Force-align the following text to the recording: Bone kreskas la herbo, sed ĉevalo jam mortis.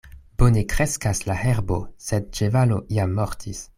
Bone 0.43 0.61
kreskas 0.71 1.21
la 1.31 1.35
herbo, 1.41 1.77
sed 2.07 2.27
ĉevalo 2.39 2.81
jam 2.99 3.15
mortis. 3.21 3.63